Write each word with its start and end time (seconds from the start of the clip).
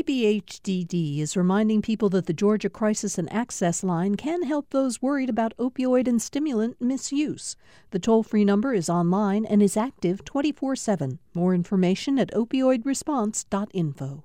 GPHDD 0.00 1.18
is 1.18 1.36
reminding 1.36 1.82
people 1.82 2.08
that 2.08 2.24
the 2.24 2.32
Georgia 2.32 2.70
Crisis 2.70 3.18
and 3.18 3.30
Access 3.30 3.84
Line 3.84 4.14
can 4.14 4.44
help 4.44 4.70
those 4.70 5.02
worried 5.02 5.28
about 5.28 5.54
opioid 5.58 6.08
and 6.08 6.22
stimulant 6.22 6.80
misuse. 6.80 7.54
The 7.90 7.98
toll 7.98 8.22
free 8.22 8.46
number 8.46 8.72
is 8.72 8.88
online 8.88 9.44
and 9.44 9.62
is 9.62 9.76
active 9.76 10.24
24 10.24 10.74
7. 10.74 11.18
More 11.34 11.54
information 11.54 12.18
at 12.18 12.32
opioidresponse.info. 12.32 14.24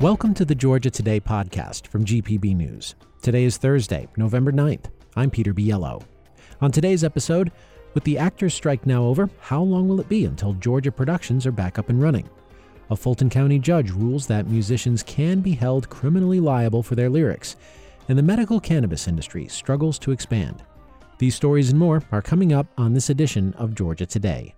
Welcome 0.00 0.32
to 0.32 0.46
the 0.46 0.54
Georgia 0.54 0.90
Today 0.90 1.20
podcast 1.20 1.86
from 1.86 2.06
GPB 2.06 2.56
News. 2.56 2.94
Today 3.20 3.44
is 3.44 3.58
Thursday, 3.58 4.08
November 4.16 4.52
9th. 4.52 4.86
I'm 5.16 5.28
Peter 5.28 5.52
Biello. 5.52 6.02
On 6.62 6.72
today's 6.72 7.04
episode, 7.04 7.52
with 7.94 8.04
the 8.04 8.18
actors' 8.18 8.54
strike 8.54 8.86
now 8.86 9.04
over, 9.04 9.28
how 9.40 9.62
long 9.62 9.88
will 9.88 10.00
it 10.00 10.08
be 10.08 10.24
until 10.24 10.54
Georgia 10.54 10.92
productions 10.92 11.46
are 11.46 11.52
back 11.52 11.78
up 11.78 11.88
and 11.88 12.00
running? 12.00 12.28
A 12.90 12.96
Fulton 12.96 13.30
County 13.30 13.58
judge 13.58 13.90
rules 13.90 14.26
that 14.26 14.48
musicians 14.48 15.02
can 15.02 15.40
be 15.40 15.52
held 15.52 15.88
criminally 15.88 16.40
liable 16.40 16.82
for 16.82 16.94
their 16.94 17.10
lyrics, 17.10 17.56
and 18.08 18.18
the 18.18 18.22
medical 18.22 18.60
cannabis 18.60 19.08
industry 19.08 19.48
struggles 19.48 19.98
to 20.00 20.10
expand. 20.10 20.62
These 21.18 21.34
stories 21.34 21.70
and 21.70 21.78
more 21.78 22.02
are 22.12 22.22
coming 22.22 22.52
up 22.52 22.66
on 22.76 22.94
this 22.94 23.08
edition 23.10 23.54
of 23.54 23.74
Georgia 23.74 24.06
Today. 24.06 24.54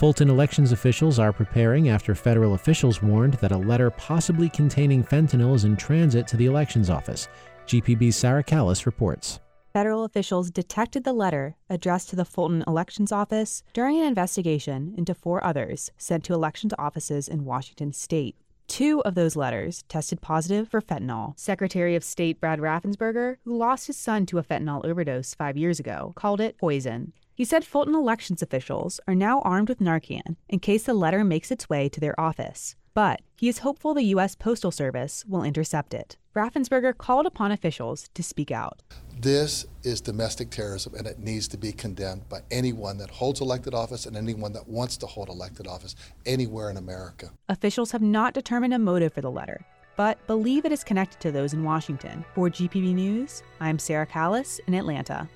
Fulton 0.00 0.30
elections 0.30 0.72
officials 0.72 1.18
are 1.18 1.32
preparing 1.32 1.90
after 1.90 2.14
federal 2.14 2.54
officials 2.54 3.02
warned 3.02 3.34
that 3.34 3.52
a 3.52 3.56
letter 3.58 3.90
possibly 3.90 4.48
containing 4.48 5.04
fentanyl 5.04 5.54
is 5.54 5.64
in 5.64 5.76
transit 5.76 6.26
to 6.26 6.38
the 6.38 6.46
elections 6.46 6.88
office. 6.88 7.28
GPB's 7.66 8.16
Sarah 8.16 8.42
Kallis 8.42 8.86
reports. 8.86 9.40
Federal 9.72 10.02
officials 10.02 10.50
detected 10.50 11.04
the 11.04 11.12
letter 11.12 11.54
addressed 11.68 12.10
to 12.10 12.16
the 12.16 12.24
Fulton 12.24 12.64
Elections 12.66 13.12
Office 13.12 13.62
during 13.72 14.00
an 14.00 14.06
investigation 14.06 14.94
into 14.96 15.14
four 15.14 15.44
others 15.44 15.92
sent 15.96 16.24
to 16.24 16.34
elections 16.34 16.74
offices 16.76 17.28
in 17.28 17.44
Washington 17.44 17.92
state. 17.92 18.34
Two 18.66 19.00
of 19.04 19.14
those 19.14 19.36
letters 19.36 19.84
tested 19.88 20.20
positive 20.20 20.68
for 20.68 20.80
fentanyl. 20.80 21.38
Secretary 21.38 21.94
of 21.94 22.02
State 22.02 22.40
Brad 22.40 22.58
Raffensperger, 22.58 23.36
who 23.44 23.56
lost 23.56 23.86
his 23.86 23.96
son 23.96 24.26
to 24.26 24.38
a 24.38 24.42
fentanyl 24.42 24.84
overdose 24.84 25.34
five 25.34 25.56
years 25.56 25.78
ago, 25.78 26.12
called 26.16 26.40
it 26.40 26.58
poison. 26.58 27.12
He 27.32 27.44
said 27.44 27.64
Fulton 27.64 27.94
elections 27.94 28.42
officials 28.42 28.98
are 29.06 29.14
now 29.14 29.40
armed 29.42 29.68
with 29.68 29.78
Narcan 29.78 30.36
in 30.48 30.58
case 30.58 30.82
the 30.82 30.94
letter 30.94 31.22
makes 31.22 31.52
its 31.52 31.68
way 31.68 31.88
to 31.88 32.00
their 32.00 32.18
office. 32.18 32.74
But 32.92 33.22
he 33.36 33.48
is 33.48 33.58
hopeful 33.58 33.94
the 33.94 34.02
U.S. 34.14 34.34
Postal 34.34 34.72
Service 34.72 35.24
will 35.26 35.44
intercept 35.44 35.94
it. 35.94 36.16
Raffensperger 36.34 36.96
called 36.96 37.26
upon 37.26 37.52
officials 37.52 38.08
to 38.14 38.22
speak 38.22 38.50
out. 38.50 38.82
This 39.22 39.66
is 39.82 40.00
domestic 40.00 40.48
terrorism, 40.48 40.94
and 40.94 41.06
it 41.06 41.18
needs 41.18 41.46
to 41.48 41.58
be 41.58 41.72
condemned 41.72 42.26
by 42.30 42.40
anyone 42.50 42.96
that 42.96 43.10
holds 43.10 43.42
elected 43.42 43.74
office 43.74 44.06
and 44.06 44.16
anyone 44.16 44.54
that 44.54 44.66
wants 44.66 44.96
to 44.96 45.06
hold 45.06 45.28
elected 45.28 45.66
office 45.66 45.94
anywhere 46.24 46.70
in 46.70 46.78
America. 46.78 47.30
Officials 47.50 47.90
have 47.90 48.00
not 48.00 48.32
determined 48.32 48.72
a 48.72 48.78
motive 48.78 49.12
for 49.12 49.20
the 49.20 49.30
letter, 49.30 49.66
but 49.94 50.26
believe 50.26 50.64
it 50.64 50.72
is 50.72 50.82
connected 50.82 51.20
to 51.20 51.30
those 51.30 51.52
in 51.52 51.64
Washington. 51.64 52.24
For 52.34 52.48
GPB 52.48 52.94
News, 52.94 53.42
I'm 53.60 53.78
Sarah 53.78 54.06
Kallis 54.06 54.58
in 54.66 54.72
Atlanta. 54.72 55.28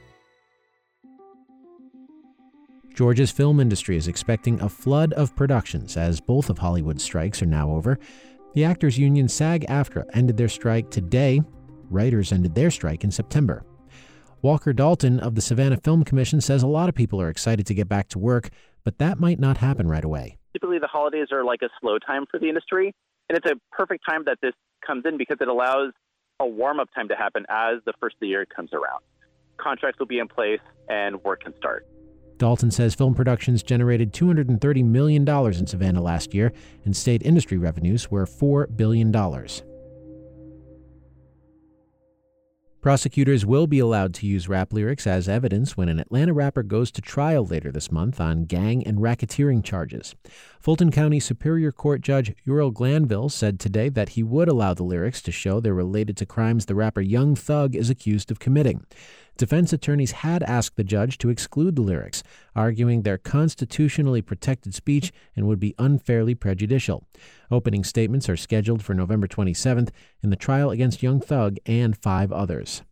Georgia's 2.95 3.33
film 3.33 3.61
industry 3.61 3.99
is 3.99 4.09
expecting 4.09 4.59
a 4.63 4.69
flood 4.71 5.13
of 5.13 5.37
productions 5.37 5.99
as 5.99 6.23
both 6.23 6.49
of 6.49 6.57
Hollywood's 6.57 7.05
strikes 7.05 7.43
are 7.43 7.47
now 7.47 7.71
over. 7.71 7.99
The 8.55 8.65
actors 8.65 8.97
union 8.97 9.29
SAG 9.29 9.67
AFTRA 9.69 10.07
ended 10.15 10.39
their 10.39 10.49
strike 10.49 10.91
today. 10.91 11.43
Writers 11.91 12.33
ended 12.33 12.55
their 12.55 12.71
strike 12.71 13.05
in 13.05 13.11
September. 13.11 13.63
Walker 14.45 14.75
Dalton 14.75 15.21
of 15.21 15.37
the 15.37 15.41
Savannah 15.41 15.79
Film 15.79 16.05
Commission 16.05 16.39
says 16.39 16.63
a 16.63 16.67
lot 16.67 16.91
of 16.91 16.95
people 16.95 17.19
are 17.19 17.31
excited 17.31 17.65
to 17.67 17.73
get 17.73 17.89
back 17.89 18.09
to 18.09 18.19
work, 18.19 18.51
but 18.85 18.99
that 18.99 19.19
might 19.19 19.41
not 19.41 19.57
happen 19.57 19.89
right 19.89 20.05
away. 20.05 20.37
Typically, 20.53 20.79
the 20.79 20.87
holidays 20.87 21.29
are 21.33 21.43
like 21.43 21.63
a 21.63 21.71
slow 21.81 21.99
time 21.99 22.27
for 22.31 22.39
the 22.39 22.47
industry, 22.51 22.95
and 23.31 23.39
it's 23.39 23.51
a 23.51 23.55
perfect 23.75 24.05
time 24.07 24.23
that 24.27 24.37
this 24.43 24.53
comes 24.87 25.07
in 25.07 25.17
because 25.17 25.39
it 25.41 25.49
allows 25.49 25.95
a 26.41 26.47
warm 26.47 26.79
up 26.79 26.91
time 26.95 27.09
to 27.09 27.17
happen 27.17 27.47
as 27.49 27.77
the 27.87 27.95
first 27.99 28.17
of 28.17 28.21
the 28.21 28.27
year 28.27 28.45
comes 28.45 28.75
around. 28.75 29.03
Contracts 29.57 29.99
will 29.99 30.05
be 30.05 30.19
in 30.19 30.29
place 30.29 30.61
and 30.91 31.25
work 31.25 31.45
can 31.45 31.57
start. 31.57 31.87
Dalton 32.37 32.71
says 32.71 32.95
film 32.95 33.15
productions 33.15 33.63
generated 33.63 34.13
$230 34.13 34.85
million 34.85 35.27
in 35.27 35.67
Savannah 35.67 36.03
last 36.03 36.35
year, 36.35 36.53
and 36.85 36.95
state 36.95 37.23
industry 37.23 37.57
revenues 37.57 38.11
were 38.11 38.27
$4 38.27 38.77
billion. 38.77 39.11
Prosecutors 42.85 43.47
will 43.47 43.67
be 43.67 43.79
allowed 43.79 44.13
to 44.13 44.27
use 44.27 44.47
rap 44.47 44.71
lyrics 44.71 45.07
as 45.07 45.27
evidence 45.27 45.75
when 45.75 45.89
an 45.89 45.99
Atlanta 45.99 46.35
rapper 46.35 46.63
goes 46.63 46.91
to 46.91 47.01
trial 47.01 47.47
later 47.47 47.73
this 47.73 47.91
month 47.91 48.21
on 48.21 48.45
gang 48.45 48.87
and 48.87 48.99
racketeering 48.99 49.65
charges. 49.65 50.15
Fulton 50.61 50.91
County 50.91 51.19
Superior 51.19 51.73
Court 51.73 52.03
Judge 52.03 52.35
Ural 52.45 52.71
Glanville 52.71 53.31
said 53.31 53.59
today 53.59 53.89
that 53.89 54.11
he 54.11 54.23
would 54.23 54.49
allow 54.49 54.75
the 54.75 54.83
lyrics 54.83 55.23
to 55.23 55.33
show 55.33 55.61
they're 55.61 55.73
related 55.73 56.15
to 56.19 56.27
crimes 56.27 56.67
the 56.67 56.75
rapper 56.75 57.01
Young 57.01 57.35
Thug 57.35 57.75
is 57.75 57.89
accused 57.89 58.31
of 58.31 58.39
committing. 58.39 58.85
Defense 59.37 59.73
attorneys 59.73 60.13
had 60.13 60.43
asked 60.45 60.77
the 60.77 60.85
judge 60.85 61.19
to 61.19 61.29
exclude 61.29 61.75
the 61.75 61.83
lyrics, 61.83 62.23
arguing 62.55 63.03
they're 63.03 63.19
constitutionally 63.19 64.23
protected 64.23 64.75
speech 64.75 65.13
and 65.35 65.47
would 65.47 65.59
be 65.59 65.75
unfairly 65.79 66.35
prejudicial. 66.35 67.05
Opening 67.51 67.83
statements 67.83 68.29
are 68.29 68.37
scheduled 68.37 68.83
for 68.83 68.95
November 68.95 69.27
27th 69.27 69.91
in 70.23 70.31
the 70.31 70.37
trial 70.37 70.71
against 70.71 71.03
Young 71.03 71.21
Thug 71.21 71.57
and 71.67 71.97
five 71.97 72.31
others. 72.31 72.83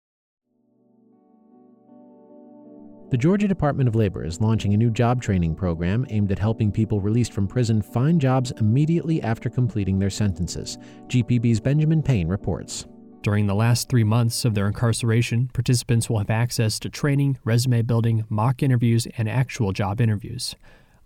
The 3.12 3.19
Georgia 3.19 3.47
Department 3.47 3.88
of 3.88 3.94
Labor 3.94 4.25
is 4.25 4.41
launching 4.41 4.72
a 4.72 4.78
new 4.78 4.91
job 4.91 5.20
training 5.20 5.54
program 5.54 6.06
aimed 6.08 6.32
at 6.32 6.38
helping 6.38 6.72
people 6.72 6.98
released 6.98 7.34
from 7.34 7.47
prison 7.47 7.82
find 7.82 8.19
jobs 8.19 8.52
immediately 8.52 9.22
after 9.22 9.50
completing 9.50 9.98
their 9.98 10.08
sentences. 10.08 10.78
GPB's 11.08 11.60
Benjamin 11.60 12.02
Payne 12.02 12.26
reports. 12.26 12.86
During 13.22 13.46
the 13.46 13.54
last 13.54 13.88
three 13.88 14.02
months 14.02 14.44
of 14.44 14.54
their 14.54 14.66
incarceration, 14.66 15.48
participants 15.52 16.10
will 16.10 16.18
have 16.18 16.28
access 16.28 16.80
to 16.80 16.90
training, 16.90 17.38
resume 17.44 17.82
building, 17.82 18.24
mock 18.28 18.64
interviews, 18.64 19.06
and 19.16 19.28
actual 19.28 19.72
job 19.72 20.00
interviews. 20.00 20.56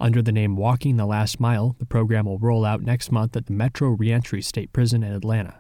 Under 0.01 0.23
the 0.23 0.33
name 0.33 0.57
Walking 0.57 0.97
the 0.97 1.05
Last 1.05 1.39
Mile, 1.41 1.77
the 1.79 1.85
program 1.85 2.25
will 2.25 2.39
roll 2.39 2.65
out 2.65 2.81
next 2.81 3.13
month 3.13 3.37
at 3.37 3.47
the 3.47 3.53
Metro 3.53 3.91
Reentry 3.91 4.41
State 4.41 4.73
Prison 4.73 5.03
in 5.03 5.13
Atlanta. 5.13 5.59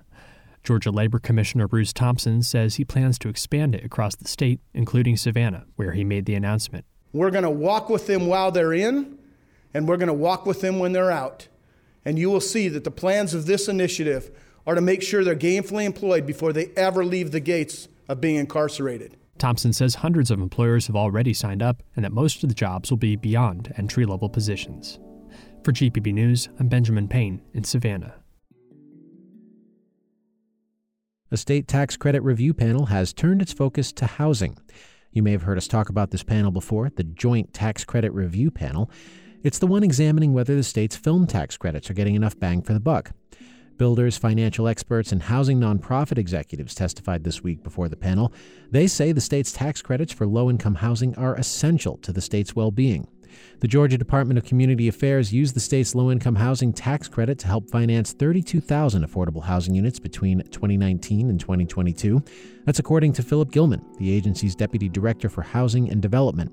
Georgia 0.64 0.90
Labor 0.90 1.18
Commissioner 1.18 1.68
Bruce 1.68 1.92
Thompson 1.92 2.42
says 2.42 2.76
he 2.76 2.86
plans 2.86 3.18
to 3.18 3.28
expand 3.28 3.74
it 3.74 3.84
across 3.84 4.16
the 4.16 4.26
state, 4.26 4.60
including 4.72 5.18
Savannah, 5.18 5.66
where 5.76 5.92
he 5.92 6.04
made 6.04 6.24
the 6.24 6.34
announcement. 6.34 6.86
We're 7.12 7.30
going 7.30 7.44
to 7.44 7.50
walk 7.50 7.90
with 7.90 8.06
them 8.06 8.28
while 8.28 8.50
they're 8.50 8.72
in, 8.72 9.18
and 9.74 9.86
we're 9.86 9.98
going 9.98 10.06
to 10.08 10.14
walk 10.14 10.46
with 10.46 10.62
them 10.62 10.78
when 10.78 10.92
they're 10.92 11.12
out. 11.12 11.48
And 12.02 12.18
you 12.18 12.30
will 12.30 12.40
see 12.40 12.68
that 12.68 12.84
the 12.84 12.90
plans 12.90 13.34
of 13.34 13.44
this 13.44 13.68
initiative 13.68 14.30
are 14.66 14.74
to 14.74 14.80
make 14.80 15.02
sure 15.02 15.22
they're 15.22 15.36
gainfully 15.36 15.84
employed 15.84 16.26
before 16.26 16.52
they 16.52 16.70
ever 16.76 17.04
leave 17.04 17.30
the 17.30 17.40
gates 17.40 17.88
of 18.08 18.20
being 18.20 18.36
incarcerated. 18.36 19.16
Thompson 19.38 19.72
says 19.72 19.96
hundreds 19.96 20.30
of 20.30 20.40
employers 20.40 20.86
have 20.86 20.96
already 20.96 21.34
signed 21.34 21.62
up 21.62 21.82
and 21.94 22.04
that 22.04 22.12
most 22.12 22.42
of 22.42 22.48
the 22.48 22.54
jobs 22.54 22.90
will 22.90 22.96
be 22.96 23.16
beyond 23.16 23.72
entry 23.76 24.06
level 24.06 24.28
positions. 24.28 24.98
For 25.62 25.72
GPB 25.72 26.14
News, 26.14 26.48
I'm 26.58 26.68
Benjamin 26.68 27.08
Payne 27.08 27.42
in 27.52 27.64
Savannah. 27.64 28.14
A 31.30 31.36
state 31.36 31.66
tax 31.66 31.96
credit 31.96 32.22
review 32.22 32.54
panel 32.54 32.86
has 32.86 33.12
turned 33.12 33.42
its 33.42 33.52
focus 33.52 33.92
to 33.94 34.06
housing. 34.06 34.56
You 35.10 35.22
may 35.22 35.32
have 35.32 35.42
heard 35.42 35.58
us 35.58 35.66
talk 35.66 35.88
about 35.88 36.12
this 36.12 36.22
panel 36.22 36.52
before, 36.52 36.90
the 36.94 37.02
Joint 37.02 37.52
Tax 37.52 37.84
Credit 37.84 38.12
Review 38.12 38.50
Panel. 38.50 38.90
It's 39.42 39.58
the 39.58 39.66
one 39.66 39.82
examining 39.82 40.32
whether 40.32 40.54
the 40.54 40.62
state's 40.62 40.94
film 40.94 41.26
tax 41.26 41.56
credits 41.56 41.90
are 41.90 41.94
getting 41.94 42.14
enough 42.14 42.38
bang 42.38 42.62
for 42.62 42.74
the 42.74 42.80
buck. 42.80 43.10
Builders, 43.76 44.16
financial 44.16 44.68
experts, 44.68 45.12
and 45.12 45.22
housing 45.22 45.60
nonprofit 45.60 46.16
executives 46.16 46.74
testified 46.74 47.24
this 47.24 47.42
week 47.42 47.62
before 47.62 47.88
the 47.88 47.96
panel. 47.96 48.32
They 48.70 48.86
say 48.86 49.12
the 49.12 49.20
state's 49.20 49.52
tax 49.52 49.82
credits 49.82 50.12
for 50.12 50.26
low 50.26 50.48
income 50.48 50.76
housing 50.76 51.14
are 51.16 51.34
essential 51.34 51.98
to 51.98 52.12
the 52.12 52.22
state's 52.22 52.56
well 52.56 52.70
being. 52.70 53.06
The 53.60 53.68
Georgia 53.68 53.98
Department 53.98 54.38
of 54.38 54.44
Community 54.44 54.88
Affairs 54.88 55.32
used 55.32 55.54
the 55.54 55.60
state's 55.60 55.94
low 55.94 56.10
income 56.10 56.36
housing 56.36 56.72
tax 56.72 57.08
credit 57.08 57.38
to 57.40 57.46
help 57.46 57.70
finance 57.70 58.12
32,000 58.12 59.06
affordable 59.06 59.44
housing 59.44 59.74
units 59.74 59.98
between 59.98 60.42
2019 60.42 61.30
and 61.30 61.40
2022. 61.40 62.22
That's 62.64 62.78
according 62.78 63.12
to 63.14 63.22
Philip 63.22 63.50
Gilman, 63.50 63.84
the 63.98 64.12
agency's 64.12 64.54
deputy 64.54 64.88
director 64.88 65.28
for 65.28 65.42
housing 65.42 65.90
and 65.90 66.02
development. 66.02 66.52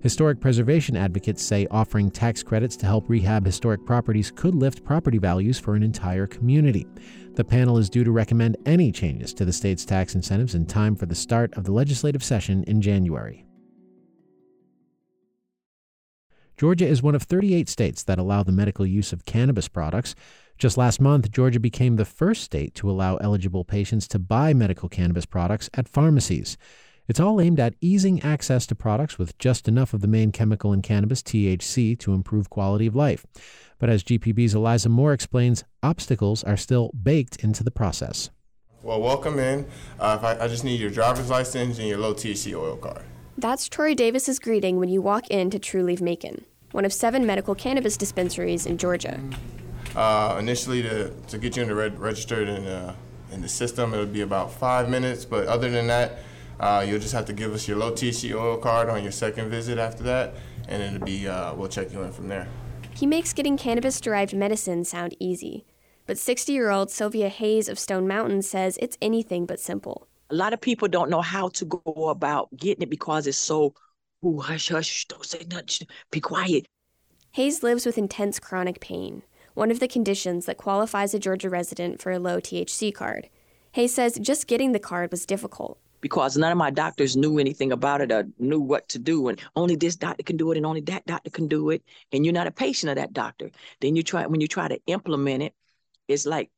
Historic 0.00 0.38
preservation 0.40 0.96
advocates 0.96 1.42
say 1.42 1.66
offering 1.72 2.10
tax 2.10 2.42
credits 2.42 2.76
to 2.76 2.86
help 2.86 3.08
rehab 3.08 3.44
historic 3.44 3.84
properties 3.84 4.30
could 4.30 4.54
lift 4.54 4.84
property 4.84 5.18
values 5.18 5.58
for 5.58 5.74
an 5.74 5.82
entire 5.82 6.26
community. 6.26 6.86
The 7.34 7.44
panel 7.44 7.78
is 7.78 7.90
due 7.90 8.04
to 8.04 8.12
recommend 8.12 8.56
any 8.64 8.92
changes 8.92 9.34
to 9.34 9.44
the 9.44 9.52
state's 9.52 9.84
tax 9.84 10.14
incentives 10.14 10.54
in 10.54 10.66
time 10.66 10.94
for 10.94 11.06
the 11.06 11.14
start 11.14 11.52
of 11.54 11.64
the 11.64 11.72
legislative 11.72 12.22
session 12.22 12.62
in 12.64 12.80
January. 12.80 13.47
Georgia 16.58 16.88
is 16.88 17.04
one 17.04 17.14
of 17.14 17.22
38 17.22 17.68
states 17.68 18.02
that 18.02 18.18
allow 18.18 18.42
the 18.42 18.50
medical 18.50 18.84
use 18.84 19.12
of 19.12 19.24
cannabis 19.24 19.68
products. 19.68 20.16
Just 20.58 20.76
last 20.76 21.00
month, 21.00 21.30
Georgia 21.30 21.60
became 21.60 21.94
the 21.94 22.04
first 22.04 22.42
state 22.42 22.74
to 22.74 22.90
allow 22.90 23.14
eligible 23.18 23.64
patients 23.64 24.08
to 24.08 24.18
buy 24.18 24.52
medical 24.52 24.88
cannabis 24.88 25.24
products 25.24 25.70
at 25.74 25.88
pharmacies. 25.88 26.58
It's 27.06 27.20
all 27.20 27.40
aimed 27.40 27.60
at 27.60 27.76
easing 27.80 28.20
access 28.22 28.66
to 28.66 28.74
products 28.74 29.20
with 29.20 29.38
just 29.38 29.68
enough 29.68 29.94
of 29.94 30.00
the 30.00 30.08
main 30.08 30.32
chemical 30.32 30.72
in 30.72 30.82
cannabis, 30.82 31.22
THC, 31.22 31.96
to 32.00 32.12
improve 32.12 32.50
quality 32.50 32.88
of 32.88 32.96
life. 32.96 33.24
But 33.78 33.88
as 33.88 34.02
GPB's 34.02 34.52
Eliza 34.52 34.88
Moore 34.88 35.12
explains, 35.12 35.62
obstacles 35.84 36.42
are 36.42 36.56
still 36.56 36.90
baked 37.00 37.36
into 37.36 37.62
the 37.62 37.70
process. 37.70 38.30
Well, 38.82 39.00
welcome 39.00 39.38
in. 39.38 39.64
Uh, 40.00 40.18
I, 40.20 40.44
I 40.44 40.48
just 40.48 40.64
need 40.64 40.80
your 40.80 40.90
driver's 40.90 41.30
license 41.30 41.78
and 41.78 41.86
your 41.86 41.98
low 41.98 42.14
THC 42.14 42.58
oil 42.58 42.76
card. 42.76 43.04
That's 43.38 43.68
Troy 43.68 43.94
Davis's 43.94 44.40
greeting 44.40 44.80
when 44.80 44.88
you 44.88 45.00
walk 45.00 45.28
into 45.28 45.60
Trulieve 45.60 46.00
Macon, 46.00 46.44
one 46.72 46.84
of 46.84 46.92
seven 46.92 47.24
medical 47.24 47.54
cannabis 47.54 47.96
dispensaries 47.96 48.66
in 48.66 48.78
Georgia. 48.78 49.20
Uh, 49.94 50.34
initially, 50.40 50.82
to, 50.82 51.10
to 51.28 51.38
get 51.38 51.56
you 51.56 51.62
in 51.62 51.68
the 51.68 51.74
registered 51.76 52.48
in, 52.48 52.66
uh, 52.66 52.96
in 53.30 53.40
the 53.40 53.48
system, 53.48 53.94
it'll 53.94 54.06
be 54.06 54.22
about 54.22 54.50
five 54.50 54.88
minutes. 54.88 55.24
But 55.24 55.46
other 55.46 55.70
than 55.70 55.86
that, 55.86 56.18
uh, 56.58 56.84
you'll 56.84 56.98
just 56.98 57.12
have 57.12 57.26
to 57.26 57.32
give 57.32 57.54
us 57.54 57.68
your 57.68 57.76
low 57.76 57.92
THC 57.92 58.34
oil 58.34 58.56
card 58.56 58.88
on 58.88 59.04
your 59.04 59.12
second 59.12 59.50
visit 59.50 59.78
after 59.78 60.02
that, 60.02 60.34
and 60.66 60.82
it'll 60.82 61.06
be 61.06 61.28
uh, 61.28 61.54
we'll 61.54 61.68
check 61.68 61.92
you 61.92 62.02
in 62.02 62.10
from 62.10 62.26
there. 62.26 62.48
He 62.92 63.06
makes 63.06 63.32
getting 63.32 63.56
cannabis 63.56 64.00
derived 64.00 64.34
medicine 64.34 64.84
sound 64.84 65.14
easy. 65.20 65.64
But 66.06 66.18
60 66.18 66.52
year 66.52 66.70
old 66.70 66.90
Sylvia 66.90 67.28
Hayes 67.28 67.68
of 67.68 67.78
Stone 67.78 68.08
Mountain 68.08 68.42
says 68.42 68.76
it's 68.82 68.98
anything 69.00 69.46
but 69.46 69.60
simple. 69.60 70.07
A 70.30 70.34
lot 70.34 70.52
of 70.52 70.60
people 70.60 70.88
don't 70.88 71.10
know 71.10 71.22
how 71.22 71.48
to 71.48 71.64
go 71.64 72.08
about 72.08 72.54
getting 72.56 72.82
it 72.82 72.90
because 72.90 73.26
it's 73.26 73.38
so, 73.38 73.74
ooh, 74.24 74.40
hush, 74.40 74.68
hush, 74.68 75.06
don't 75.06 75.24
say 75.24 75.46
nothing, 75.50 75.86
be 76.10 76.20
quiet. 76.20 76.66
Hayes 77.32 77.62
lives 77.62 77.86
with 77.86 77.98
intense 77.98 78.38
chronic 78.38 78.80
pain, 78.80 79.22
one 79.54 79.70
of 79.70 79.80
the 79.80 79.88
conditions 79.88 80.46
that 80.46 80.56
qualifies 80.58 81.14
a 81.14 81.18
Georgia 81.18 81.48
resident 81.48 82.02
for 82.02 82.12
a 82.12 82.18
low 82.18 82.40
THC 82.40 82.92
card. 82.92 83.28
Hayes 83.72 83.94
says 83.94 84.18
just 84.20 84.46
getting 84.46 84.72
the 84.72 84.78
card 84.78 85.10
was 85.10 85.24
difficult 85.24 85.78
because 86.00 86.36
none 86.36 86.52
of 86.52 86.58
my 86.58 86.70
doctors 86.70 87.16
knew 87.16 87.38
anything 87.38 87.72
about 87.72 88.00
it 88.00 88.12
or 88.12 88.24
knew 88.38 88.60
what 88.60 88.88
to 88.88 88.98
do 88.98 89.28
and 89.28 89.40
only 89.56 89.76
this 89.76 89.96
doctor 89.96 90.22
can 90.22 90.36
do 90.36 90.52
it 90.52 90.56
and 90.56 90.66
only 90.66 90.80
that 90.82 91.04
doctor 91.06 91.30
can 91.30 91.48
do 91.48 91.70
it 91.70 91.82
and 92.12 92.24
you're 92.24 92.34
not 92.34 92.46
a 92.46 92.52
patient 92.52 92.90
of 92.90 92.96
that 92.96 93.12
doctor 93.12 93.50
then 93.80 93.96
you 93.96 94.02
try 94.02 94.26
when 94.26 94.40
you 94.40 94.48
try 94.48 94.68
to 94.68 94.78
implement 94.86 95.42
it 95.42 95.54
it's 96.06 96.26
like 96.26 96.50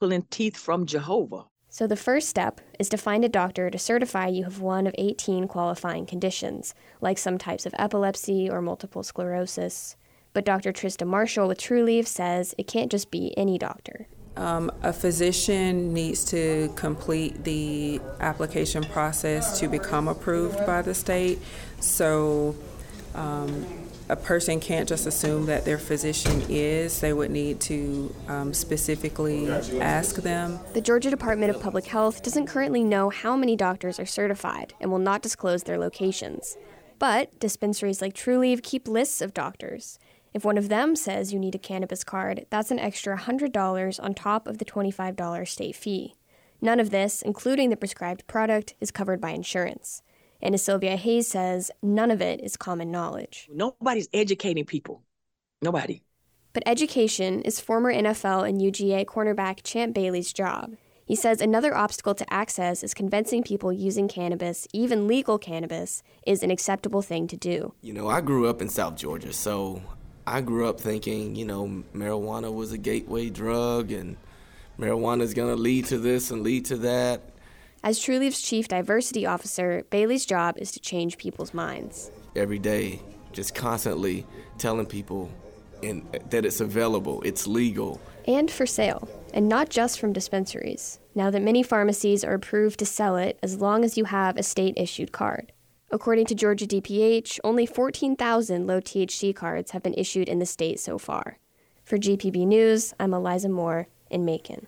pulling 0.00 0.22
teeth 0.30 0.56
from 0.56 0.86
jehovah 0.86 1.44
so 1.76 1.86
the 1.86 1.94
first 1.94 2.30
step 2.30 2.62
is 2.78 2.88
to 2.88 2.96
find 2.96 3.22
a 3.22 3.28
doctor 3.28 3.68
to 3.68 3.78
certify 3.78 4.28
you 4.28 4.44
have 4.44 4.62
one 4.62 4.86
of 4.86 4.94
18 4.96 5.46
qualifying 5.46 6.06
conditions 6.06 6.74
like 7.02 7.18
some 7.18 7.36
types 7.36 7.66
of 7.66 7.74
epilepsy 7.78 8.48
or 8.48 8.62
multiple 8.62 9.02
sclerosis 9.02 9.94
but 10.32 10.46
dr 10.46 10.72
trista 10.72 11.06
marshall 11.06 11.46
with 11.46 11.58
trulieve 11.58 12.06
says 12.06 12.54
it 12.56 12.66
can't 12.66 12.90
just 12.90 13.10
be 13.10 13.36
any 13.36 13.58
doctor 13.58 14.08
um, 14.38 14.70
a 14.82 14.90
physician 14.90 15.92
needs 15.92 16.24
to 16.30 16.72
complete 16.76 17.44
the 17.44 18.00
application 18.20 18.82
process 18.82 19.60
to 19.60 19.68
become 19.68 20.08
approved 20.08 20.66
by 20.66 20.82
the 20.82 20.92
state. 20.92 21.38
So 21.80 22.54
um, 23.14 23.85
a 24.08 24.16
person 24.16 24.60
can't 24.60 24.88
just 24.88 25.06
assume 25.06 25.46
that 25.46 25.64
their 25.64 25.78
physician 25.78 26.42
is. 26.48 27.00
They 27.00 27.12
would 27.12 27.30
need 27.30 27.60
to 27.62 28.14
um, 28.28 28.54
specifically 28.54 29.50
ask 29.80 30.16
them. 30.16 30.58
The 30.74 30.80
Georgia 30.80 31.10
Department 31.10 31.54
of 31.54 31.60
Public 31.60 31.86
Health 31.86 32.22
doesn't 32.22 32.46
currently 32.46 32.84
know 32.84 33.10
how 33.10 33.36
many 33.36 33.56
doctors 33.56 33.98
are 33.98 34.06
certified 34.06 34.74
and 34.80 34.90
will 34.90 34.98
not 34.98 35.22
disclose 35.22 35.64
their 35.64 35.78
locations. 35.78 36.56
But 36.98 37.38
dispensaries 37.40 38.00
like 38.00 38.14
Trulieve 38.14 38.62
keep 38.62 38.88
lists 38.88 39.20
of 39.20 39.34
doctors. 39.34 39.98
If 40.32 40.44
one 40.44 40.58
of 40.58 40.68
them 40.68 40.96
says 40.96 41.32
you 41.32 41.38
need 41.38 41.54
a 41.54 41.58
cannabis 41.58 42.04
card, 42.04 42.46
that's 42.50 42.70
an 42.70 42.78
extra 42.78 43.16
$100 43.16 44.02
on 44.04 44.14
top 44.14 44.46
of 44.46 44.58
the 44.58 44.64
$25 44.64 45.48
state 45.48 45.74
fee. 45.74 46.14
None 46.60 46.80
of 46.80 46.90
this, 46.90 47.22
including 47.22 47.70
the 47.70 47.76
prescribed 47.76 48.26
product, 48.26 48.74
is 48.80 48.90
covered 48.90 49.20
by 49.20 49.30
insurance. 49.30 50.02
And 50.42 50.54
as 50.54 50.62
Sylvia 50.62 50.96
Hayes 50.96 51.28
says, 51.28 51.70
none 51.82 52.10
of 52.10 52.20
it 52.20 52.40
is 52.40 52.56
common 52.56 52.90
knowledge. 52.90 53.48
Nobody's 53.52 54.08
educating 54.12 54.64
people. 54.64 55.02
Nobody. 55.62 56.02
But 56.52 56.62
education 56.66 57.42
is 57.42 57.60
former 57.60 57.92
NFL 57.92 58.48
and 58.48 58.60
UGA 58.60 59.04
cornerback 59.04 59.62
Champ 59.62 59.94
Bailey's 59.94 60.32
job. 60.32 60.76
He 61.04 61.14
says 61.14 61.40
another 61.40 61.74
obstacle 61.74 62.14
to 62.14 62.32
access 62.32 62.82
is 62.82 62.92
convincing 62.92 63.44
people 63.44 63.72
using 63.72 64.08
cannabis, 64.08 64.66
even 64.72 65.06
legal 65.06 65.38
cannabis, 65.38 66.02
is 66.26 66.42
an 66.42 66.50
acceptable 66.50 67.00
thing 67.00 67.28
to 67.28 67.36
do. 67.36 67.74
You 67.80 67.92
know, 67.92 68.08
I 68.08 68.20
grew 68.20 68.48
up 68.48 68.60
in 68.60 68.68
South 68.68 68.96
Georgia, 68.96 69.32
so 69.32 69.82
I 70.26 70.40
grew 70.40 70.68
up 70.68 70.80
thinking, 70.80 71.36
you 71.36 71.44
know, 71.44 71.84
marijuana 71.94 72.52
was 72.52 72.72
a 72.72 72.78
gateway 72.78 73.30
drug 73.30 73.92
and 73.92 74.16
marijuana 74.80 75.20
is 75.20 75.32
going 75.32 75.54
to 75.54 75.60
lead 75.60 75.84
to 75.86 75.98
this 75.98 76.32
and 76.32 76.42
lead 76.42 76.64
to 76.66 76.76
that. 76.78 77.20
As 77.86 78.00
Trulieve's 78.00 78.42
chief 78.42 78.66
diversity 78.66 79.26
officer, 79.26 79.84
Bailey's 79.90 80.26
job 80.26 80.58
is 80.58 80.72
to 80.72 80.80
change 80.80 81.18
people's 81.18 81.54
minds. 81.54 82.10
Every 82.34 82.58
day, 82.58 83.00
just 83.32 83.54
constantly 83.54 84.26
telling 84.58 84.86
people 84.86 85.30
in, 85.82 86.04
that 86.30 86.44
it's 86.44 86.60
available, 86.60 87.22
it's 87.22 87.46
legal. 87.46 88.00
And 88.26 88.50
for 88.50 88.66
sale, 88.66 89.08
and 89.32 89.48
not 89.48 89.68
just 89.68 90.00
from 90.00 90.12
dispensaries, 90.12 90.98
now 91.14 91.30
that 91.30 91.42
many 91.42 91.62
pharmacies 91.62 92.24
are 92.24 92.34
approved 92.34 92.80
to 92.80 92.86
sell 92.86 93.14
it 93.14 93.38
as 93.40 93.60
long 93.60 93.84
as 93.84 93.96
you 93.96 94.06
have 94.06 94.36
a 94.36 94.42
state 94.42 94.74
issued 94.76 95.12
card. 95.12 95.52
According 95.92 96.26
to 96.26 96.34
Georgia 96.34 96.66
DPH, 96.66 97.38
only 97.44 97.66
14,000 97.66 98.66
low 98.66 98.80
THC 98.80 99.32
cards 99.32 99.70
have 99.70 99.84
been 99.84 99.94
issued 99.94 100.28
in 100.28 100.40
the 100.40 100.44
state 100.46 100.80
so 100.80 100.98
far. 100.98 101.38
For 101.84 101.98
GPB 101.98 102.48
News, 102.48 102.94
I'm 102.98 103.14
Eliza 103.14 103.48
Moore 103.48 103.86
in 104.10 104.24
Macon. 104.24 104.66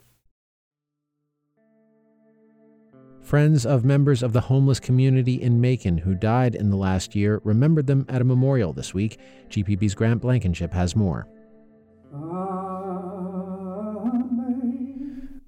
Friends 3.28 3.66
of 3.66 3.84
members 3.84 4.22
of 4.22 4.32
the 4.32 4.40
homeless 4.40 4.80
community 4.80 5.34
in 5.34 5.60
Macon 5.60 5.98
who 5.98 6.14
died 6.14 6.54
in 6.54 6.70
the 6.70 6.78
last 6.78 7.14
year 7.14 7.42
remembered 7.44 7.86
them 7.86 8.06
at 8.08 8.22
a 8.22 8.24
memorial 8.24 8.72
this 8.72 8.94
week. 8.94 9.18
GPB's 9.50 9.94
Grant 9.94 10.22
Blankenship 10.22 10.72
has 10.72 10.96
more. 10.96 11.28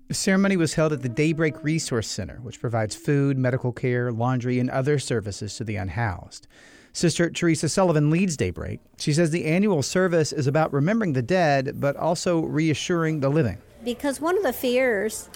The 0.08 0.14
ceremony 0.14 0.58
was 0.58 0.74
held 0.74 0.92
at 0.92 1.00
the 1.00 1.08
Daybreak 1.08 1.64
Resource 1.64 2.06
Center, 2.06 2.40
which 2.42 2.60
provides 2.60 2.94
food, 2.94 3.38
medical 3.38 3.72
care, 3.72 4.12
laundry, 4.12 4.58
and 4.58 4.68
other 4.68 4.98
services 4.98 5.56
to 5.56 5.64
the 5.64 5.76
unhoused. 5.76 6.48
Sister 6.92 7.30
Teresa 7.30 7.70
Sullivan 7.70 8.10
leads 8.10 8.36
Daybreak. 8.36 8.80
She 8.98 9.14
says 9.14 9.30
the 9.30 9.46
annual 9.46 9.82
service 9.82 10.32
is 10.32 10.46
about 10.46 10.74
remembering 10.74 11.14
the 11.14 11.22
dead, 11.22 11.80
but 11.80 11.96
also 11.96 12.40
reassuring 12.40 13.20
the 13.20 13.30
living. 13.30 13.56
Because 13.82 14.20
one 14.20 14.36
of 14.36 14.42
the 14.42 14.52
fears 14.52 15.30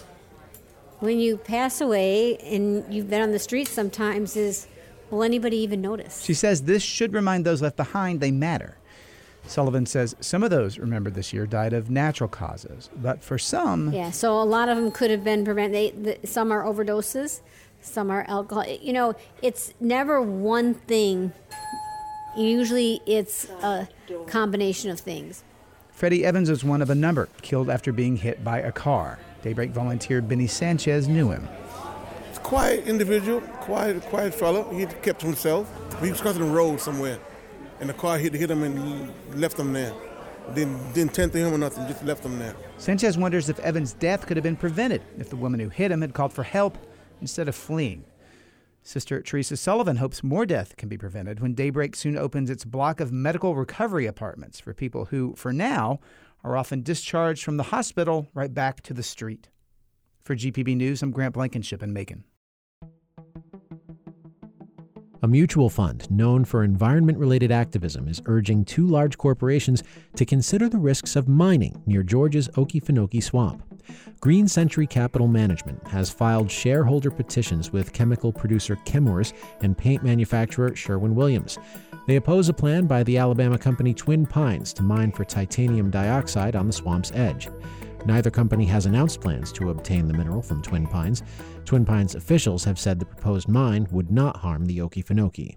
when 1.00 1.20
you 1.20 1.36
pass 1.36 1.80
away 1.80 2.36
and 2.38 2.92
you've 2.92 3.10
been 3.10 3.22
on 3.22 3.32
the 3.32 3.38
streets 3.38 3.70
sometimes 3.70 4.36
is 4.36 4.66
will 5.10 5.22
anybody 5.22 5.56
even 5.58 5.80
notice? 5.80 6.22
She 6.22 6.34
says 6.34 6.62
this 6.62 6.82
should 6.82 7.12
remind 7.12 7.44
those 7.44 7.62
left 7.62 7.76
behind 7.76 8.20
they 8.20 8.30
matter. 8.30 8.76
Sullivan 9.46 9.84
says 9.86 10.16
some 10.20 10.42
of 10.42 10.50
those 10.50 10.78
remembered 10.78 11.14
this 11.14 11.32
year 11.32 11.46
died 11.46 11.72
of 11.72 11.90
natural 11.90 12.28
causes, 12.28 12.88
but 12.96 13.22
for 13.22 13.38
some, 13.38 13.92
yeah. 13.92 14.10
So 14.10 14.40
a 14.40 14.42
lot 14.42 14.68
of 14.68 14.76
them 14.76 14.90
could 14.90 15.10
have 15.10 15.22
been 15.22 15.44
prevented. 15.44 16.20
Some 16.26 16.50
are 16.50 16.64
overdoses, 16.64 17.42
some 17.80 18.10
are 18.10 18.24
alcohol. 18.26 18.66
You 18.66 18.94
know, 18.94 19.14
it's 19.42 19.74
never 19.80 20.22
one 20.22 20.74
thing. 20.74 21.32
Usually, 22.36 23.00
it's 23.06 23.48
a 23.62 23.86
combination 24.26 24.90
of 24.90 24.98
things. 24.98 25.44
Freddie 25.94 26.24
Evans 26.24 26.50
was 26.50 26.64
one 26.64 26.82
of 26.82 26.90
a 26.90 26.94
number 26.94 27.28
killed 27.40 27.70
after 27.70 27.92
being 27.92 28.16
hit 28.16 28.42
by 28.42 28.58
a 28.58 28.72
car. 28.72 29.20
Daybreak 29.42 29.70
volunteer 29.70 30.20
Benny 30.20 30.48
Sanchez 30.48 31.06
knew 31.06 31.30
him. 31.30 31.48
It's 32.28 32.40
quiet 32.40 32.88
individual, 32.88 33.40
quiet, 33.40 34.02
quiet 34.02 34.34
fellow. 34.34 34.68
He 34.74 34.86
kept 34.86 35.20
to 35.20 35.26
himself. 35.26 35.70
He 36.02 36.10
was 36.10 36.20
crossing 36.20 36.44
the 36.44 36.52
road 36.52 36.80
somewhere 36.80 37.20
and 37.78 37.88
the 37.88 37.94
car 37.94 38.18
hit, 38.18 38.34
hit 38.34 38.50
him 38.50 38.64
and 38.64 39.12
left 39.36 39.56
him 39.56 39.72
there. 39.72 39.92
Didn't, 40.52 40.92
didn't 40.94 41.14
tend 41.14 41.32
to 41.32 41.38
him 41.38 41.54
or 41.54 41.58
nothing, 41.58 41.86
just 41.86 42.04
left 42.04 42.24
him 42.24 42.40
there. 42.40 42.56
Sanchez 42.76 43.16
wonders 43.16 43.48
if 43.48 43.58
Evans' 43.60 43.92
death 43.92 44.26
could 44.26 44.36
have 44.36 44.44
been 44.44 44.56
prevented 44.56 45.02
if 45.16 45.30
the 45.30 45.36
woman 45.36 45.60
who 45.60 45.68
hit 45.68 45.92
him 45.92 46.00
had 46.00 46.12
called 46.12 46.32
for 46.32 46.42
help 46.42 46.76
instead 47.20 47.48
of 47.48 47.54
fleeing. 47.54 48.04
Sister 48.86 49.22
Teresa 49.22 49.56
Sullivan 49.56 49.96
hopes 49.96 50.22
more 50.22 50.44
death 50.44 50.76
can 50.76 50.90
be 50.90 50.98
prevented 50.98 51.40
when 51.40 51.54
Daybreak 51.54 51.96
soon 51.96 52.18
opens 52.18 52.50
its 52.50 52.66
block 52.66 53.00
of 53.00 53.10
medical 53.10 53.56
recovery 53.56 54.04
apartments 54.04 54.60
for 54.60 54.74
people 54.74 55.06
who, 55.06 55.34
for 55.36 55.54
now, 55.54 56.00
are 56.44 56.54
often 56.54 56.82
discharged 56.82 57.42
from 57.42 57.56
the 57.56 57.62
hospital 57.64 58.28
right 58.34 58.52
back 58.52 58.82
to 58.82 58.92
the 58.92 59.02
street. 59.02 59.48
For 60.22 60.36
GPB 60.36 60.76
News, 60.76 61.02
I'm 61.02 61.12
Grant 61.12 61.32
Blankenship 61.32 61.82
in 61.82 61.94
Macon. 61.94 62.24
A 65.22 65.26
mutual 65.26 65.70
fund 65.70 66.10
known 66.10 66.44
for 66.44 66.62
environment 66.62 67.16
related 67.16 67.50
activism 67.50 68.06
is 68.06 68.20
urging 68.26 68.66
two 68.66 68.86
large 68.86 69.16
corporations 69.16 69.82
to 70.16 70.26
consider 70.26 70.68
the 70.68 70.76
risks 70.76 71.16
of 71.16 71.26
mining 71.26 71.82
near 71.86 72.02
Georgia's 72.02 72.48
Okefenokee 72.48 73.22
Swamp. 73.22 73.62
Green 74.20 74.48
Century 74.48 74.86
Capital 74.86 75.28
Management 75.28 75.86
has 75.88 76.10
filed 76.10 76.50
shareholder 76.50 77.10
petitions 77.10 77.72
with 77.72 77.92
chemical 77.92 78.32
producer 78.32 78.76
Chemours 78.84 79.32
and 79.62 79.76
paint 79.76 80.02
manufacturer 80.02 80.74
Sherwin 80.74 81.14
Williams. 81.14 81.58
They 82.06 82.16
oppose 82.16 82.48
a 82.48 82.54
plan 82.54 82.86
by 82.86 83.02
the 83.02 83.18
Alabama 83.18 83.58
company 83.58 83.94
Twin 83.94 84.26
Pines 84.26 84.72
to 84.74 84.82
mine 84.82 85.12
for 85.12 85.24
titanium 85.24 85.90
dioxide 85.90 86.56
on 86.56 86.66
the 86.66 86.72
swamp's 86.72 87.12
edge. 87.12 87.48
Neither 88.06 88.30
company 88.30 88.66
has 88.66 88.84
announced 88.84 89.20
plans 89.20 89.50
to 89.52 89.70
obtain 89.70 90.06
the 90.06 90.14
mineral 90.14 90.42
from 90.42 90.60
Twin 90.60 90.86
Pines. 90.86 91.22
Twin 91.64 91.86
Pines 91.86 92.14
officials 92.14 92.64
have 92.64 92.78
said 92.78 92.98
the 92.98 93.06
proposed 93.06 93.48
mine 93.48 93.88
would 93.90 94.10
not 94.10 94.36
harm 94.36 94.66
the 94.66 94.78
Okefenokee. 94.78 95.56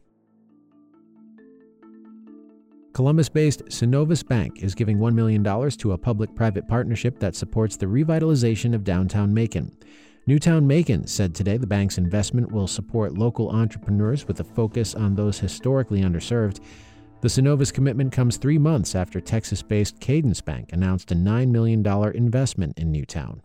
Columbus 2.93 3.29
based 3.29 3.63
Synovus 3.65 4.27
Bank 4.27 4.63
is 4.63 4.73
giving 4.73 4.97
$1 4.97 5.13
million 5.13 5.43
to 5.43 5.91
a 5.91 5.97
public 5.97 6.33
private 6.35 6.67
partnership 6.67 7.19
that 7.19 7.35
supports 7.35 7.77
the 7.77 7.85
revitalization 7.85 8.73
of 8.73 8.83
downtown 8.83 9.33
Macon. 9.33 9.71
Newtown 10.25 10.67
Macon 10.67 11.07
said 11.07 11.33
today 11.33 11.57
the 11.57 11.67
bank's 11.67 11.97
investment 11.97 12.51
will 12.51 12.67
support 12.67 13.17
local 13.17 13.49
entrepreneurs 13.49 14.27
with 14.27 14.39
a 14.39 14.43
focus 14.43 14.93
on 14.93 15.15
those 15.15 15.39
historically 15.39 16.01
underserved. 16.01 16.59
The 17.21 17.29
Synovus 17.29 17.73
commitment 17.73 18.11
comes 18.11 18.37
three 18.37 18.57
months 18.57 18.93
after 18.93 19.21
Texas 19.21 19.61
based 19.63 19.99
Cadence 19.99 20.41
Bank 20.41 20.73
announced 20.73 21.11
a 21.11 21.15
$9 21.15 21.49
million 21.49 21.85
investment 22.15 22.77
in 22.77 22.91
Newtown. 22.91 23.41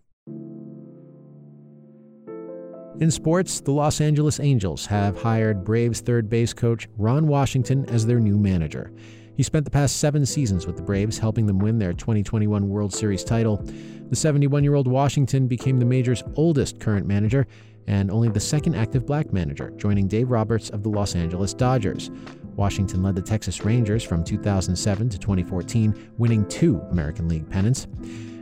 In 3.01 3.11
sports, 3.11 3.61
the 3.61 3.73
Los 3.73 4.01
Angeles 4.01 4.39
Angels 4.41 4.87
have 4.87 5.23
hired 5.23 5.65
Braves 5.65 6.01
third 6.01 6.29
base 6.29 6.53
coach 6.53 6.89
Ron 6.99 7.27
Washington 7.27 7.89
as 7.89 8.07
their 8.07 8.21
new 8.21 8.37
manager. 8.37 8.93
He 9.37 9.43
spent 9.43 9.65
the 9.65 9.71
past 9.71 9.97
seven 9.97 10.27
seasons 10.27 10.67
with 10.67 10.77
the 10.77 10.83
Braves, 10.83 11.19
helping 11.19 11.47
them 11.47 11.59
win 11.59 11.79
their 11.79 11.93
2021 11.93 12.69
World 12.69 12.93
Series 12.93 13.25
title. 13.25 13.62
The 14.11 14.17
71 14.17 14.62
year 14.62 14.75
old 14.75 14.87
Washington 14.87 15.47
became 15.47 15.79
the 15.79 15.87
major's 15.87 16.23
oldest 16.37 16.81
current 16.81 17.07
manager 17.07 17.47
and 17.87 18.11
only 18.11 18.29
the 18.29 18.41
second 18.41 18.75
active 18.75 19.07
black 19.07 19.33
manager, 19.33 19.71
joining 19.77 20.07
Dave 20.07 20.31
Roberts 20.31 20.71
of 20.71 20.83
the 20.83 20.89
Los 20.89 21.17
Angeles 21.17 21.55
Dodgers. 21.55 22.11
Washington 22.55 23.03
led 23.03 23.15
the 23.15 23.23
Texas 23.23 23.65
Rangers 23.65 24.05
from 24.05 24.23
2007 24.23 25.09
to 25.09 25.19
2014, 25.19 26.12
winning 26.19 26.47
two 26.49 26.81
American 26.91 27.29
League 27.29 27.49
pennants. 27.49 27.87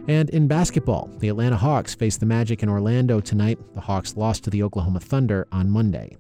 And 0.09 0.29
in 0.31 0.49
basketball, 0.49 1.09
the 1.19 1.29
Atlanta 1.29 1.57
Hawks 1.57 1.95
face 1.95 2.17
the 2.17 2.27
Magic 2.27 2.63
in 2.63 2.69
Orlando 2.69 3.21
tonight. 3.21 3.59
The 3.75 3.81
Hawks 3.81 4.17
lost 4.17 4.45
to 4.45 4.51
the 4.51 4.63
Oklahoma 4.63 5.01
Thunder 5.01 5.47
on 5.53 5.71
Monday. 5.71 6.17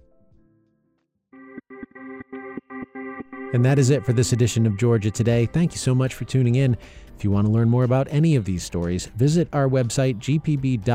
And 3.52 3.64
that 3.64 3.80
is 3.80 3.90
it 3.90 4.04
for 4.04 4.12
this 4.12 4.32
edition 4.32 4.64
of 4.66 4.76
Georgia 4.76 5.10
Today. 5.10 5.46
Thank 5.46 5.72
you 5.72 5.78
so 5.78 5.94
much 5.94 6.14
for 6.14 6.24
tuning 6.24 6.54
in. 6.54 6.76
If 7.16 7.24
you 7.24 7.30
want 7.30 7.46
to 7.46 7.52
learn 7.52 7.68
more 7.68 7.84
about 7.84 8.06
any 8.10 8.36
of 8.36 8.46
these 8.46 8.62
stories, 8.62 9.06
visit 9.08 9.48
our 9.52 9.68
website 9.68 10.18
gpb.org/news. 10.20 10.86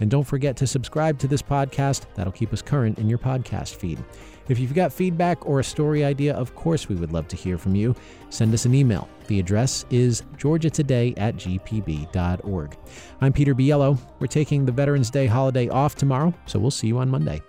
And 0.00 0.10
don't 0.10 0.24
forget 0.24 0.56
to 0.56 0.66
subscribe 0.66 1.20
to 1.20 1.28
this 1.28 1.42
podcast. 1.42 2.06
That'll 2.14 2.32
keep 2.32 2.52
us 2.52 2.60
current 2.60 2.98
in 2.98 3.08
your 3.08 3.18
podcast 3.18 3.76
feed. 3.76 4.02
If 4.48 4.58
you've 4.58 4.74
got 4.74 4.92
feedback 4.92 5.46
or 5.46 5.60
a 5.60 5.64
story 5.64 6.04
idea, 6.04 6.34
of 6.34 6.56
course 6.56 6.88
we 6.88 6.96
would 6.96 7.12
love 7.12 7.28
to 7.28 7.36
hear 7.36 7.56
from 7.58 7.76
you. 7.76 7.94
Send 8.30 8.52
us 8.52 8.64
an 8.64 8.74
email. 8.74 9.08
The 9.28 9.38
address 9.38 9.86
is 9.90 10.22
georgiatoday 10.36 11.14
at 11.16 11.36
gpb.org. 11.36 12.76
I'm 13.20 13.32
Peter 13.32 13.54
Biello. 13.54 13.98
We're 14.18 14.26
taking 14.26 14.66
the 14.66 14.72
Veterans 14.72 15.10
Day 15.10 15.26
holiday 15.26 15.68
off 15.68 15.94
tomorrow, 15.94 16.34
so 16.46 16.58
we'll 16.58 16.72
see 16.72 16.88
you 16.88 16.98
on 16.98 17.08
Monday. 17.08 17.40